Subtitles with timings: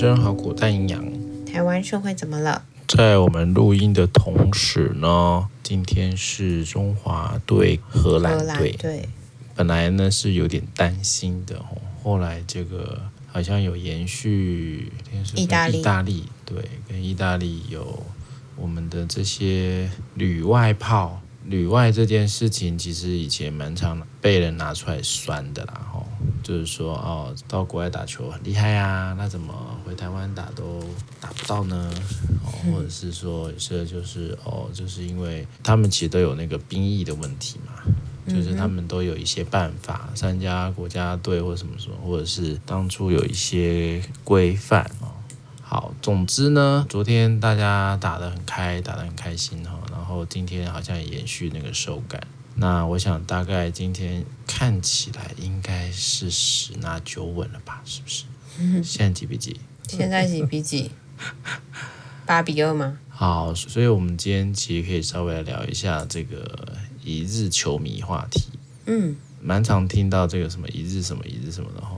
[0.00, 1.04] 生好苦但营养。
[1.44, 2.64] 台湾社会怎么了？
[2.88, 8.72] 在我们录音的同时呢，今天是中华对荷兰队。
[8.78, 9.06] 对，
[9.54, 14.90] 本来呢是有点担心的哦，后来这个好像有延续，
[15.34, 16.56] 意大利，意大利对，
[16.88, 18.02] 跟意大利有
[18.56, 21.20] 我们的这些旅外炮。
[21.46, 25.89] 旅外这件事情其实以前蛮常被人拿出来酸的啦，吼，
[26.50, 29.54] 就是说哦，到国外打球很厉害啊，那怎么
[29.86, 30.82] 回台湾打都
[31.20, 31.88] 打不到呢？
[32.44, 45.06] 哦，或者是说有些就是哦，就是因为他们其实都有那个兵役的问题嘛，就是他们都有一些办法参加国家队或什么什么，或者是当初有一些规范哦。
[45.62, 49.78] 好，总之呢，昨天大家打得很开，打得很开心哈。
[49.92, 52.20] 然后今天好像也延续那个手感。
[52.56, 57.82] 那我想大概今天看起来应该是十拿九稳了吧？
[57.84, 58.24] 是不是？
[58.84, 59.58] 现在几比几？
[59.88, 60.90] 现在几比几？
[62.26, 62.98] 八比二吗？
[63.08, 68.48] 好，所以我们今天其实可以稍微来聊一下这个一日球迷话题。
[68.86, 71.96] 嗯，蛮常听到这个什么一日什么一日什么的哈。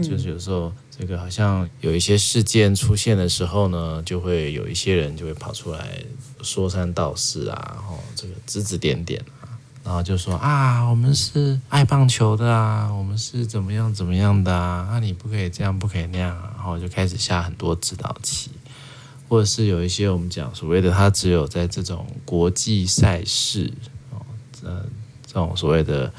[0.00, 6.04] 就是有时候，这个好像有一些事件出现的时候呢，就会有一些人就会跑出来
[6.42, 9.39] 说三道四啊，然后这个指指点点啊，
[9.84, 18.50] 然后就说啊，我们是爱棒球的啊，我们是怎么样怎么样的啊，那你不可以这样，不可以那样，然后就开始下很多指导棋，
[19.28, 23.72] 或者是有一些我们讲所谓的他只有在这种国际赛事
[24.10, 24.20] 哦，
[24.62, 24.84] 呃，
[25.26, 26.12] 这种所谓的。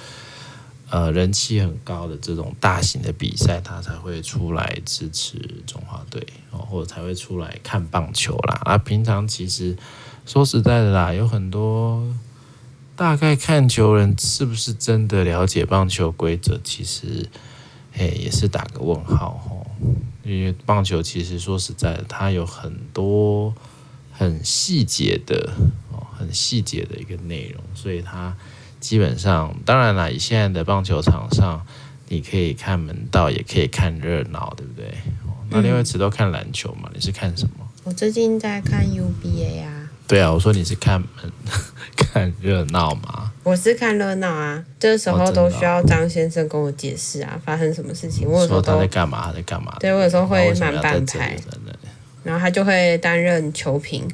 [0.94, 8.60] 呃，人气很高的这种大型的比赛，他才会出来支持中华队哦，或者才会出来看棒球啦。
[8.66, 9.78] 啊，平常其实
[10.26, 12.06] 说实在的啦，有很多
[13.02, 17.28] 大概看球人是不是真的了解棒球规则，其实
[17.92, 19.66] 嘿也是打个问号哦。
[20.24, 23.56] 因为棒球其实说实在的，它有很多
[24.12, 25.52] 很细节的
[25.92, 28.38] 哦，很细节的一个内容，所以它。
[28.80, 31.66] 基本上，当然了，以现在的棒球场上，
[32.08, 34.94] 你可以看门道，也可以看热闹，对不对？
[35.50, 36.88] 那另外，只都看篮球嘛？
[36.94, 37.68] 你是看什么？
[37.84, 39.81] 我最近在看 UBA 啊。
[40.12, 41.10] 对啊，我说你是看门
[41.96, 43.32] 看热闹嘛？
[43.44, 48.28] 我是看热闹啊，这时候都需要张先生跟我解释啊，发生什么事情？
[48.28, 49.28] 我有时候说他在干嘛？
[49.28, 49.74] 他在干嘛？
[49.80, 51.38] 对，我有时候会满半拍，
[52.26, 54.06] 然后他就会担任球评。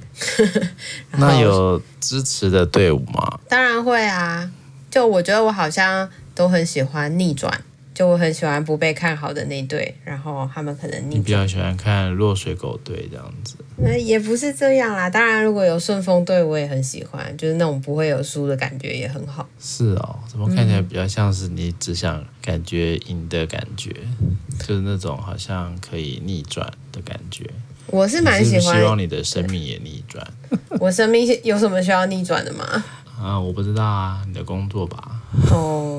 [1.18, 3.40] 那有支持的队伍吗？
[3.50, 4.52] 当然会啊。
[4.90, 7.62] 就我觉得我好像都很喜欢逆转，
[7.98, 11.10] 就我很喜欢不被看好的那队，然后他们可能。
[11.10, 13.56] 你比较喜欢看落水狗队这样子？
[13.78, 15.10] 那也不是这样啦。
[15.10, 19.50] 当然，如果有顺风队，我也很喜欢，就是那种不会有输的感觉也很好。
[19.60, 23.92] 是哦，怎么看起来比较像是你只想感觉赢的感觉，
[24.22, 27.50] 嗯、就是那种好像可以逆转的感觉。
[27.88, 30.24] 我是蛮喜欢，希望你的生命也逆转。
[30.80, 32.86] 我生命有什么需要逆转的吗？
[33.20, 35.20] 啊，我不知道啊，你的工作吧。
[35.52, 35.97] 哦，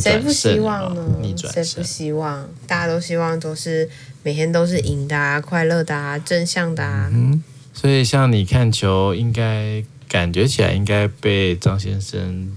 [0.00, 1.02] 谁不希望呢？
[1.22, 2.48] 逆转，谁不希望？
[2.66, 3.88] 大家都希望都是
[4.22, 7.08] 每天都是赢的啊，快乐的啊，正向的啊。
[7.12, 12.52] 嗯，所以像你看球，应该感觉起来应该被张先生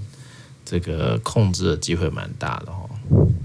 [0.65, 2.89] 这个控制的机会蛮大的哦。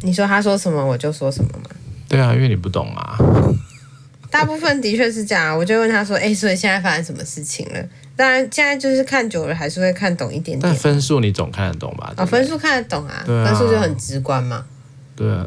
[0.03, 1.71] 你说他说什么我就说什么嘛？
[2.09, 3.19] 对啊，因为你不懂啊。
[4.31, 7.83] 大部分的确是这样，我就问他说：“哎，所以现在发生什么事情了？”
[8.17, 10.61] 当然，现在就是看久了，还是会看懂一点点。
[10.61, 12.13] 但分数你总看得懂吧？
[12.17, 14.65] 啊、哦，分数看得懂啊，啊分数就很直观嘛。
[15.15, 15.47] 对啊，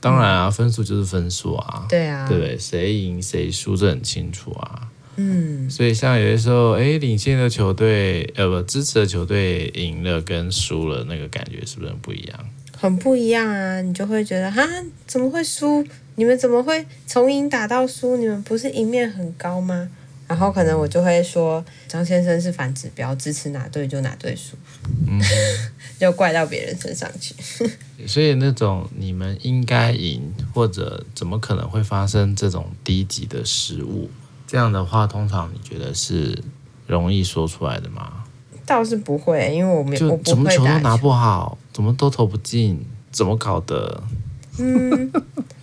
[0.00, 1.86] 当然啊，分数就是分数啊。
[1.88, 2.58] 对啊，对不对？
[2.58, 4.88] 谁赢谁输这很清楚啊。
[5.16, 5.68] 嗯。
[5.70, 12.38] 所以像有些时候，哎，领先的球队，呃，不，支持的球队赢了跟输了，那个感觉是不是很不一样？
[12.76, 13.82] 很不一样啊！
[13.82, 14.66] 你就会觉得，哈，
[15.06, 15.84] 怎么会输？
[16.14, 18.16] 你们怎么会从赢打到输？
[18.16, 19.88] 你们不是赢面很高吗？
[20.30, 24.56] 然后可能我就会说，张先生是反指标，支持哪队就哪队输，
[25.08, 25.20] 嗯，
[25.98, 27.34] 就怪到别人身上去。
[28.06, 34.08] 所以那种你们应该赢，或者怎么可能会发生这种低级的失误？
[34.46, 36.40] 这样的话，通常你觉得是
[36.86, 38.22] 容易说出来的吗？
[38.64, 42.80] 倒是不会，因为我没有，就怎么球都拿不好，怎么都投不进，
[43.10, 44.00] 怎么搞的？
[44.60, 45.12] 嗯。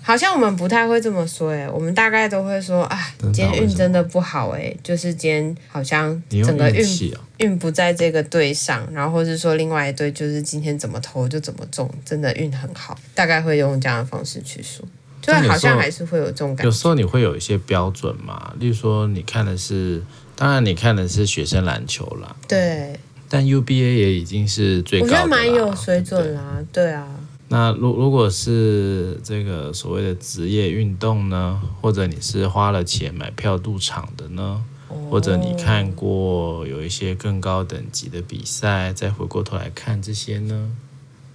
[0.02, 14.88] 好像我们不太会这么说诶，我们大概都会说啊，今天运真的不好诶，就是今天好像整个运运不在这个队上，然后或是说另外一队就是今天怎么投就怎么中，真的运很好，大概会用这样的方式去说，
[15.22, 16.64] 就好像还是会有这种感觉。
[16.64, 20.02] 有时候你会有一些标准嘛，例如说你看的是，
[20.38, 22.98] 当然你看的是学生篮球啦，对，
[23.28, 27.06] 但 UBA 也已经是最高的，我觉得蛮有水准啦，对，对啊。
[27.50, 34.62] 那如如果是这个所谓的职业运动呢，或者你是花了钱买票入场的呢，
[35.10, 40.72] 或者你看过有一些更高等级的比赛，再回过头来看这些呢？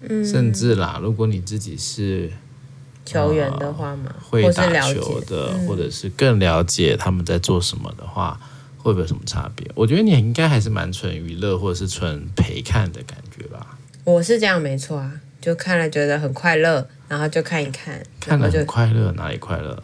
[0.03, 2.31] 嗯，甚至啦，如果你自己是
[3.07, 8.39] 球员的话嘛，会打球的，或者是更了解他们在做什么的话，
[8.77, 9.67] 会不会有什么差别？
[9.75, 13.79] 我觉得你应该还是蛮纯娱乐或者是纯陪看的感觉吧。
[14.05, 15.13] 我是这样，没错啊。
[15.43, 19.83] 就看了觉得很快乐，然后就看一看，看了就快乐，哪里快乐？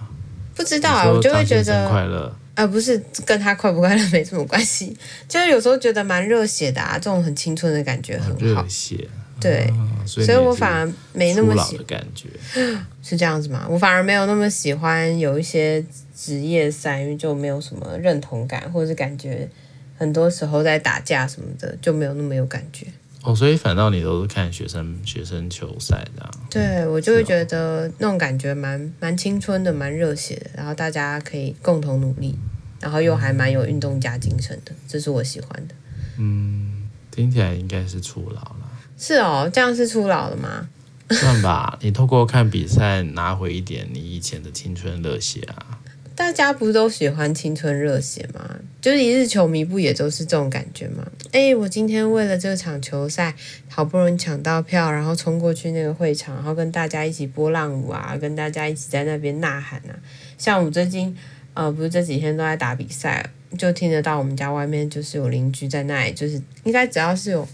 [0.55, 2.35] 不知道啊，我就会觉得快乐。
[2.55, 4.97] 呃，不是跟他快不快乐 没什么关系，
[5.29, 8.39] 就是有时候觉得蛮热血的啊，这种很青春的感觉很好。
[8.41, 9.07] 热血，
[9.41, 12.29] 对，啊、所以，所以我反而没那么喜的感觉，
[13.03, 13.67] 是这样子吗？
[13.71, 15.85] 我反而没有那么喜欢有一些
[16.17, 19.49] 职业赛，因为就没有什么认同感，或者是感觉
[19.97, 22.87] 很多时候在打架什么的，就没有那么有感觉。
[23.23, 26.31] 哦，所以反倒你都是看学生学生球赛这样？
[26.49, 32.39] 对，我就会觉得那种感觉蛮蛮青春的，蛮热血的，然后大家可以共同努力，
[32.81, 35.75] 然后又还蛮有运动家精神的，这是我喜欢的。
[36.19, 38.71] 嗯，听起来应该是初老了。
[38.97, 40.69] 是哦，这样是初老了吗？
[41.11, 45.81] 算吧，你透过看比赛拿回一点你以前的青春热血啊。
[46.15, 48.57] 大家不都喜欢青春热血吗？
[48.81, 51.07] 就是一日球迷不也都是这种感觉吗？
[51.31, 53.35] 哎，我今天为了这场球赛，
[53.69, 59.93] 好不容易抢到票，然后冲过去那个会场，然后跟大家一起拨浪舞啊，跟大家一起在那边呐喊啊。
[60.39, 61.15] 像我们最近，
[61.53, 63.29] 呃，不是这几天都在打比赛，
[63.59, 67.47] 就听得到我们家外面就是有邻居在那里，就是应该只要是有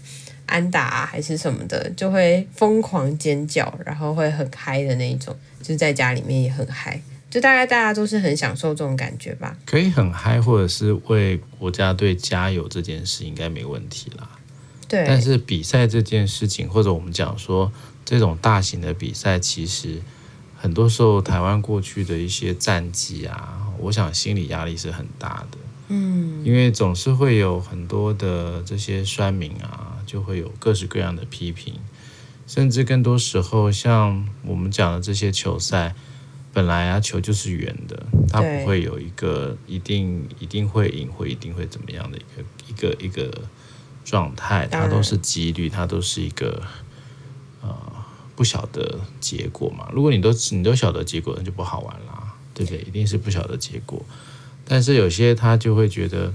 [0.45, 7.01] 安打啊还是什么的，就会疯狂尖叫，然后会很嗨的那一种，就是在家里面也很嗨。
[7.35, 14.29] 就大概大家都是很享受这种感觉吧，可以很嗨，或者是为国家队加油这件事应该没问题啦。
[14.87, 17.69] 对，但是比赛这件事情，或者我们讲说
[18.05, 20.01] 这种大型的比赛，其实
[20.55, 25.57] 很多时候台湾过去的一些战绩啊，我想心理压力是很大的。
[25.89, 31.73] 嗯，因为总是会有很多的这些酸民啊，就会有各式各样的批评，
[32.47, 35.93] 甚至更多时候像我们讲的这些球赛。
[36.55, 43.41] 本来啊，球就是圆的，它不会有一个一定一定会赢或一定会怎么样的一个一个一个
[44.05, 46.61] 状态，它都是几率，它都是一个
[47.61, 47.77] 呃
[48.37, 49.89] 不晓得结果嘛。
[49.93, 52.79] 如果你都你都晓得结果，那就不好玩啦，对不对？
[52.83, 54.05] 一定是不晓得结果。
[54.63, 56.33] 但是有些他就会觉得，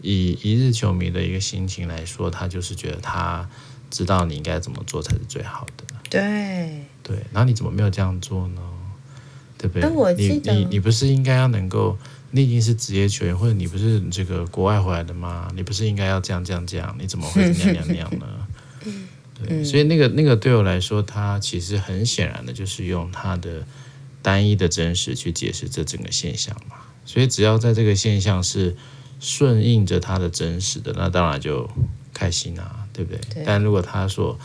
[0.00, 3.48] 以一日球迷的一个心情来说，他就是觉得他
[3.90, 5.84] 知道你应该怎么做才是最好的。
[6.10, 8.60] 对对，那你怎么没有这样做呢？
[9.62, 9.88] 对不对？
[9.88, 11.96] 我记得你你你不是应该要能够，
[12.32, 15.48] 你已经是职业球员，或者你不是这个国外回来的吗？
[15.54, 16.92] 你不是应该要这样这样这样？
[16.98, 18.26] 你怎么会那样那样呢？
[19.46, 23.64] 对，所以那个那个对我来说，他其实很显然的就是用他的
[24.20, 26.76] 单一的真实去解释这整个现象嘛。
[27.04, 28.76] 所以只要在这个现象是
[29.20, 31.70] 顺应着他的真实的，那当然就
[32.12, 33.20] 开心啊，对不对？
[33.32, 33.44] 对。
[33.46, 34.36] 但如果他所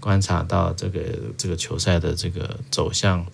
[0.00, 1.00] 观察到这个
[1.36, 3.26] 这个球赛的这个走向，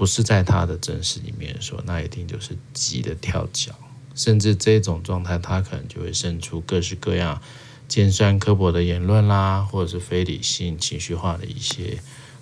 [0.00, 3.74] 不是在他的真实里面说，那一定就是急的跳脚，
[4.14, 7.42] 甚至这种状态，他可能就会生出各式各样
[7.86, 11.98] 尖酸刻薄的言论啦，或者是非理性、情绪化的一些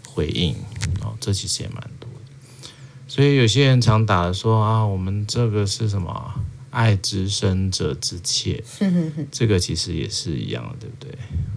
[0.06, 0.54] 回应
[1.02, 2.70] 哦，这其实也蛮多的。
[3.08, 6.40] 所以有些人常打说啊，我们这个是什么？
[6.70, 8.62] 爱之深责之切，
[9.32, 11.10] 这个其实也是一样的，对不对？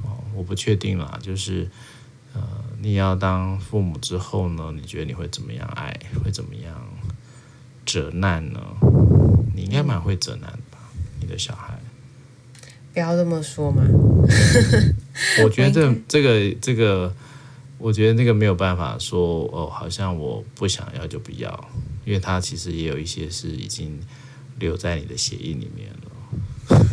[0.03, 1.69] 哦，我不确定啦，就是。
[2.83, 4.73] 你要当父母之后呢？
[4.75, 5.95] 你觉得你会怎么样爱？
[6.23, 6.73] 会怎么样
[7.85, 8.59] 责难呢？
[9.53, 10.79] 你应该蛮会责难吧？
[11.19, 11.79] 你的小孩？
[12.91, 13.83] 不要这么说嘛。
[15.43, 17.13] 我觉得这 这个这个，
[17.77, 21.69] 我觉得那个没有办法说哦，好像我不想要就不要，
[22.03, 23.99] 因为他其实也有一些是已经
[24.57, 26.85] 留在你的协议里面了。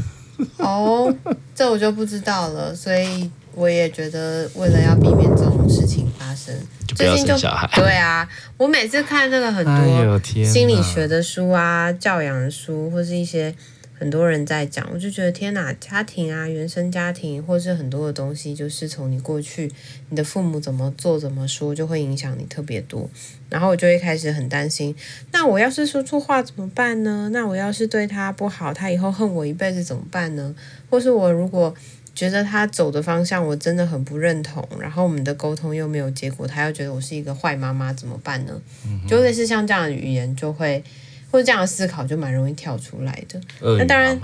[0.59, 1.17] 哦，
[1.55, 3.31] 这我就不知道了，所以。
[3.59, 6.55] 我也觉得，为了要避免这种事情发生，
[6.87, 7.67] 就不要生小孩。
[7.75, 13.53] 最近就对啊，我每次看那个很多心理学的书啊、教养的书，或是一些
[13.99, 19.69] 很多人在讲，我就觉得天哪，家庭啊、原生家庭，或是很多的东西，就是从你过去
[20.11, 23.11] 你的父母怎么做、怎么说，就会影响你特别多。
[23.49, 24.95] 然后我就会开始很担心，
[25.33, 27.31] 那我要是说错话怎么办呢？
[27.33, 30.55] 那我要是对他不好，他以后恨我一辈子怎么办呢？
[30.89, 31.75] 或是我如果
[32.19, 38.61] 觉得他走的方向我真的很不认同，然后我们的沟通又没有结果，他又觉得我是一个坏妈妈，怎么办呢？
[38.85, 40.83] 嗯、就类似像这样的语言，就会
[41.31, 43.41] 或者这样的思考，就蛮容易跳出来的。
[43.79, 44.19] 那当然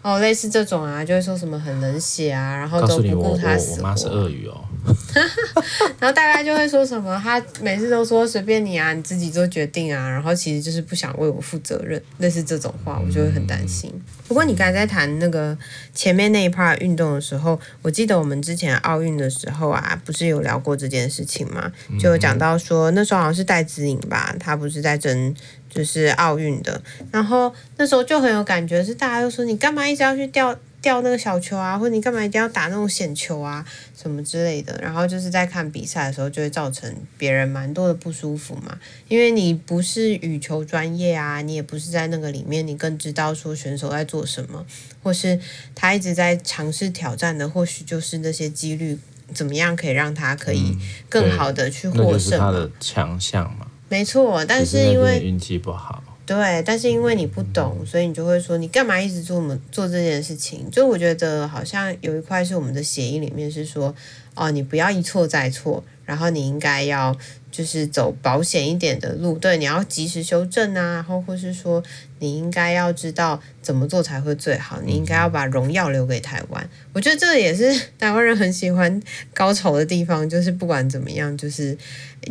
[0.00, 3.76] 哦，类似这种啊，就会说什么很冷血啊，然后都不顾他死活。
[3.76, 4.64] 我妈是鳄鱼哦。
[5.98, 13.90] 然后大概就会说什么，他每次都说随便你啊，你自己做决定啊，然后其实就是不想为我负责任，类似这种话，我就会很担心。
[14.26, 15.56] 不过你刚才在谈那个
[15.94, 21.70] 前面那一 part 运动的时候，我记得我们之前奥运的时候啊，不是有聊过这件事情吗？
[21.98, 25.34] 就有讲到说那时候好像是戴资颖吧，他不是在争
[25.68, 30.54] 就是奥运的，然后那时候就很有感觉，是大家都说你干嘛一直要去钓。
[30.84, 33.64] 钓那个小球啊，或者你干嘛一定要打那种险球啊，
[33.96, 34.78] 什么之类的。
[34.82, 38.78] 然后就是在看比赛的时候，就会造成别人蛮多的不舒服嘛。
[39.08, 44.66] 因为你不是羽球专业啊，你也不是在那个里面，你更知道说选手在做什么，
[45.02, 45.40] 或是
[45.74, 48.98] 他一直在尝试挑战的，或许就是那些几率
[49.32, 50.76] 怎么样可以让他可以
[51.08, 53.68] 更好的去获胜他的强项嘛。
[53.88, 56.02] 没错，但是因为运气不好。
[56.26, 60.70] 对，但是因为你不懂，所以你就会说你干嘛一直做我们做这件事情？
[60.70, 63.94] 就我觉得好像有一块是我们的协议里面是说，
[64.34, 67.16] 哦，你不要一错再错，然后你应该要。
[67.54, 71.80] 就是走保险一点的路，对，你要及时修正啊，然后或是说
[72.18, 76.68] 你应该要知道怎么做才会最好，你应该要把荣耀留给台湾。
[76.92, 79.00] 我觉得这也是 台湾人很喜欢
[79.32, 81.78] 高潮的地方，就是不管怎么样，就是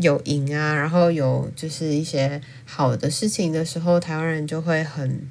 [0.01, 5.25] 有赢啊，然后有就是一些好的事情的时候，台湾人就会很。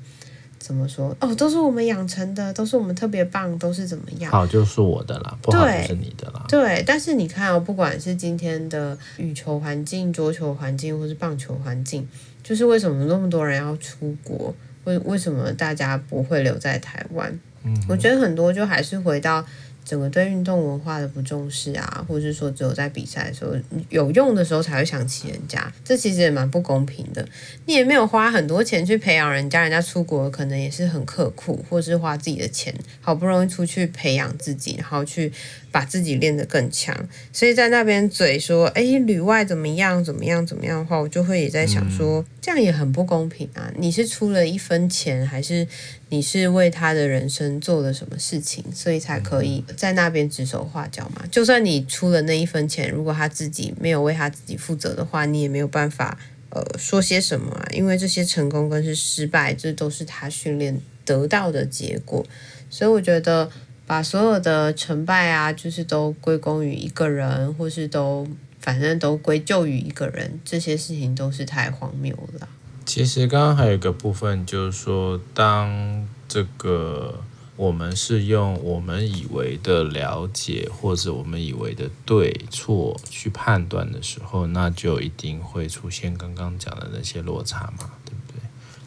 [0.62, 1.14] 怎么说？
[1.21, 4.31] 哦，都是我们养成的，都是我们特别棒，都是怎么样？
[4.31, 6.45] 好就是我的啦，不好就是你的啦。
[6.49, 12.09] 对，但是你看哦，不管是今天的羽球环境、桌球环境，或是棒球环境，
[12.42, 14.54] 就是为什么那么多人要出国？
[14.85, 17.37] 为为什么大家不会留在台湾？
[17.64, 19.45] 嗯，我觉得很多就还是回到。
[19.85, 23.53] 整个对运动文化的不重视啊，或者是说只有在比赛的时候
[23.89, 27.27] 有用的时候才会想起人家，这其实也蛮不公平的。
[27.67, 35.33] 你也没有花很多钱去培养人家，人家出国可能也是很刻苦，或是花自己的钱，好不容易出去培养自己，然后去。
[35.73, 36.95] 把自己练得更强，
[37.33, 43.73] 所以在那边嘴说，哎，旅外怎么样，怎么样，怎么样的话，我就会也在想说，嗯、这样也很不公平啊！
[43.79, 45.67] 你是出了一分钱，还是
[46.11, 51.25] 你是为他的人生做了什么事情，所以才可以在那边指手画脚嘛？
[51.31, 56.19] 就算你出了那一分钱，如果他自己没有为他自己负责的话，你也没有办法
[56.50, 62.26] 呃说些什么啊，因为这些成功跟是失败，这都是他训练得到的结果，
[62.69, 63.50] 所以我觉得。
[63.92, 68.26] 把所有的成败啊，就是都归功于一个人，或是都
[68.58, 72.49] 反正都归咎于一个人，这些事情都是太荒谬了。
[72.87, 77.22] 其实刚刚还有一个部分，就是说，当这个
[77.56, 88.40] 我们是用我们以为的了解，或者我们以为的对错去判断的时候，那就一定会出现刚刚讲的那些落差嘛，对不对？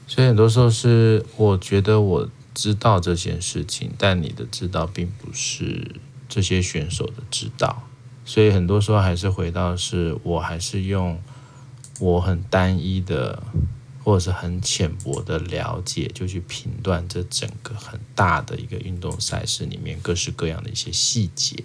[0.08, 2.28] 所以很多时候是我觉得我。
[2.56, 5.98] 知道这件事情，但你的知道并不是
[6.30, 7.84] 这些选手的知道，
[8.24, 11.22] 所以很多时候还是回到是我还是用
[12.00, 13.44] 我很单一的
[14.04, 21.56] 或者是很浅薄的了解，就去评断这整个很大的一个运动赛事里面各式各样的一些细节，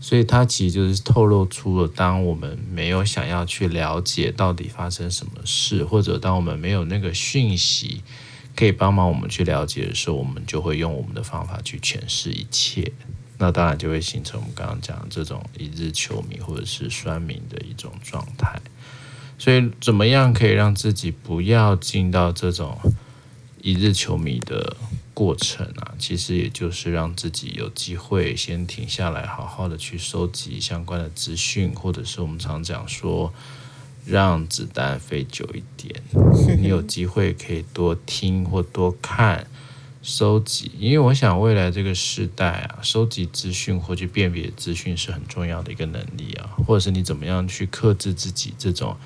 [0.00, 8.02] 所以它其实就是透露出了当我们没有想要去了解到底发生什么事，或者当我们没有那个讯息。
[8.60, 12.92] 可以帮忙我们去了解的时候，我们就会用我们的方法去诠释一切。
[13.38, 18.60] 那当然就会形成我们刚刚讲的这种一日球迷或者是酸民的一种状态。
[19.38, 22.78] 所以，怎么样可以让自己不要进到这种
[23.62, 24.76] 一日球迷的
[25.14, 25.94] 过程啊？
[25.98, 33.32] 其实也就是让自己有机会先停下来，好好的去收集相关的资讯，或者是我们常讲说。
[34.06, 35.94] 让子弹飞久一点，
[36.60, 39.46] 你有机会可以多听或多看，
[40.02, 40.72] 收集。
[40.78, 48.96] 因为我想未来这个时代啊，收集资讯或去辨别资讯是很重要的一个能力啊，或者是你怎么样去克制自己这种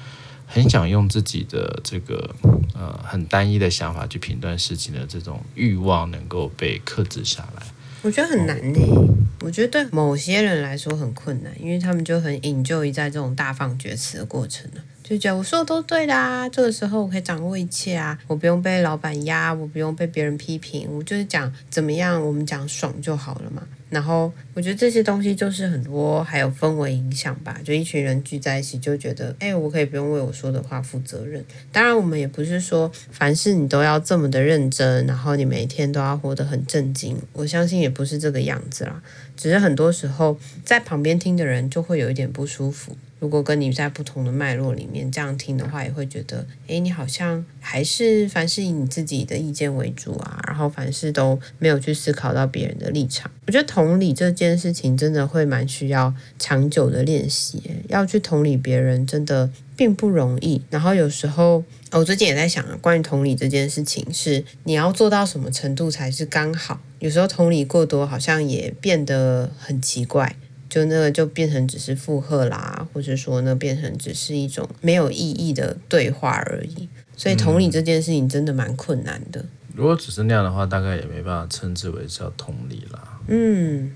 [0.47, 2.35] 很想用自己的这个
[2.75, 7.63] 呃很单一的想法去评断事情的这种欲望，能够被克制下来。
[8.03, 9.09] 我觉得很难呢、欸，
[9.41, 23.63] 我觉得对某些人来说很困难，因为他们就很引咎于在这种大放厥词的过程了，就觉得我说的都对的啊，这个时候我可以掌握一切啊，我不用被老板压，我不用被别人批评，我就是讲怎么样，我们讲爽就好了嘛。
[23.91, 31.45] 然后我觉得这些东西就是很多还有氛围影响吧，就一群人聚在一起就觉得，哎，我可以不用为我说的话负责任。
[31.71, 37.21] 当然，我们也不是说凡事你都要这么的认真，然后你每天都要活得很正经。
[37.35, 39.03] 我相信也不是这个样子啦，
[39.37, 42.97] 只是很多时候在旁边听的人就会有一点不舒服。
[43.25, 53.31] 如果跟你在不同的脉络里面这样听的话，也会觉得，诶，你好像还是凡事以你自己的意见为主啊，然后凡事都没有去思考到别人的立场。
[53.47, 60.61] 我觉得同理这件事情真的会蛮需要长久的练习，要去同理别人真的并不容易。
[60.69, 66.79] 然后有时候，我最近也在想啊，关于同理这件事情，是你要做到什么程度才是刚好？
[66.99, 70.37] 有时候同理过多，好像也变得很奇怪，
[70.75, 76.89] 就那个就变成只是附和啦，或者说呢，变成只是一种没有意义的对话而已。
[77.17, 79.41] 所以同理这件事情真的蛮困难的。
[79.41, 83.21] 嗯，如果只是那样的话，大概也没办法称之为叫同理啦。
[83.29, 83.93] 嗯，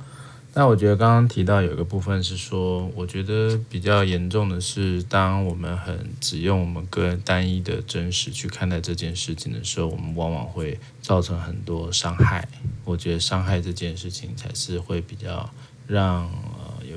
[0.55, 12.47] 那我觉得刚刚提到有一个部分是说，我觉得比较严重的是，当我们很只用我们个人单一的真实去看待这件事情的时候，我们往往会造成很多伤害。
[12.85, 15.51] 我觉得伤害这件事情才是会比较
[15.89, 16.48] 让呃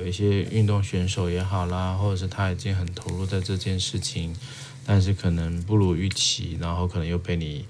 [0.02, 4.34] 有一些运动选手也好啦，或者是他已经很投入在这件事情。
[4.84, 7.64] 但是可能不如预期，然后可能又被你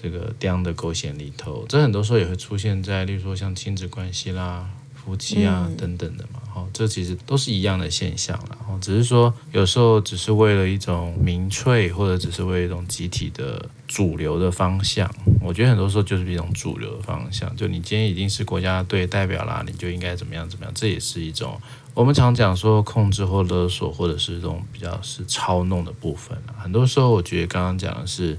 [0.00, 4.70] 这个这样的狗血里头，这很多时候也会出现在，例如说像亲子关系啦、
[5.04, 15.08] 夫妻啊等等的嘛，哦，这其实都是一样的现象啦，然后只是说有时候只是为了一种民粹，或者只是为了一种集体的主流的方向，
[15.40, 21.60] 我觉得很多时候就是一种主流的方向，就你今天已经是国家队代表啦，你就应该怎么样怎么样，这也是一种。
[21.92, 26.36] 我们常讲说控制或勒索，或者是这种比较是操弄的部分。
[26.58, 28.36] 很多时候，我觉得刚刚讲的是，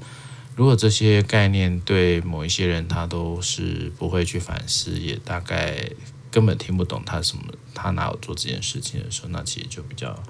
[0.58, 5.90] 如果这些概念对某一些人他都是不会去反思，也大概
[6.36, 10.22] 根本听不懂他什么，他哪有做这件事情的时候，那其实就比较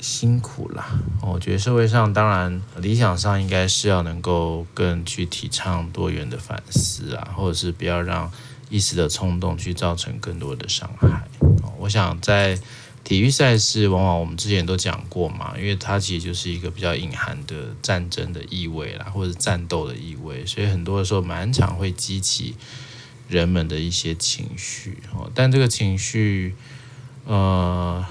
[0.00, 0.98] 辛苦啦。
[1.20, 8.32] 我觉得社会上当然理想上应该是要能够更去提倡多元的反思啊，或者是不要让
[8.70, 11.28] 一时的冲动去造成更多的伤害。
[11.78, 12.58] 我想在
[13.04, 22.54] 体育赛事，往往我们之前都讲过嘛，因为它其实就是一个比较隐含的战争的意味啦，或者战斗的意味，所以很多的时候蛮常会激起
[23.32, 25.30] 人们的一些情绪哦。
[25.34, 26.54] 但这个情绪，
[27.24, 28.04] 呃，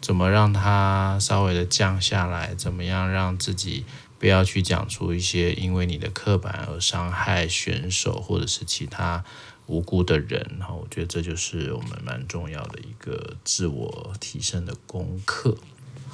[0.00, 2.54] 怎么让它稍微的降下来？
[2.54, 3.84] 怎么样让自己
[4.18, 9.24] 不要去讲出一些因为你的刻板而伤害选手或者是其他？
[9.66, 15.56] 无辜的人，哈，我觉得这就是我们蛮重要的一个自我提升的功课，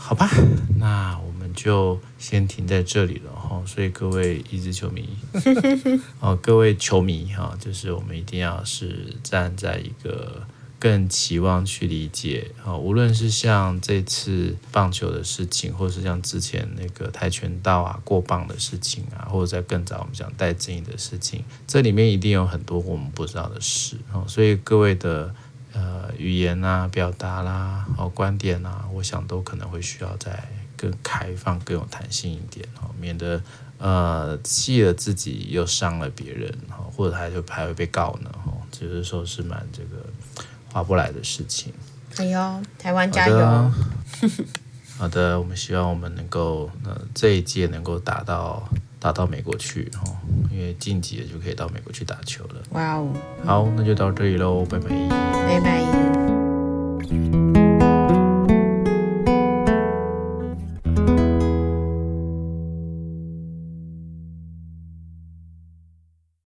[0.03, 0.29] 好吧？
[0.79, 3.63] 那我们就先停在这里了，哈。
[3.67, 5.09] 所以各位一支球迷，
[6.21, 10.43] 哦，各位球迷，哈，就是我们一定要是站在一个。
[10.81, 24.25] 更期望去理解啊，无论是像这次棒球的事情，或是像之前那个跆拳道啊过磅的事情啊，或者在更早我们讲戴资颖的事情，这里面一定有很多我们不知道的事啊。
[24.27, 25.35] 所以各位的呃
[26.21, 33.43] 语言啊、表达啦、哦观点啊，我想都可能会需要再更开放、更有弹性一点哦，免得
[33.79, 40.07] 呃气了自己又伤了别人哦，或者还就还会被告呢哦，就是说是蛮这个。
[40.73, 41.73] 划不来的事情。
[42.19, 43.37] 哎呦，台湾加油！
[43.37, 43.73] 好的，
[44.99, 48.63] 好的，我们希望我们能够，呃，这一届能够打到
[49.01, 50.17] 打到美国去哦，
[50.49, 52.63] 因为晋级了就可以到美国去打球了。
[52.71, 53.13] 哇哦！
[53.45, 54.89] 好，那就到这里喽，拜拜。
[54.89, 56.10] 拜拜。
[57.11, 57.40] Thank you.